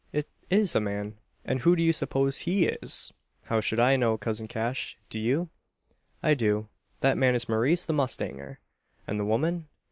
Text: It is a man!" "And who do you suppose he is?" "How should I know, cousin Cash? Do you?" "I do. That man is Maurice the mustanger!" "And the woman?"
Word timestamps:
It 0.11 0.27
is 0.49 0.73
a 0.73 0.79
man!" 0.81 1.19
"And 1.45 1.59
who 1.59 1.75
do 1.75 1.83
you 1.83 1.93
suppose 1.93 2.39
he 2.39 2.65
is?" 2.65 3.13
"How 3.43 3.61
should 3.61 3.79
I 3.79 3.95
know, 3.97 4.17
cousin 4.17 4.47
Cash? 4.47 4.97
Do 5.11 5.19
you?" 5.19 5.49
"I 6.23 6.33
do. 6.33 6.69
That 7.01 7.19
man 7.19 7.35
is 7.35 7.47
Maurice 7.47 7.85
the 7.85 7.93
mustanger!" 7.93 8.57
"And 9.05 9.19
the 9.19 9.25
woman?" 9.25 9.67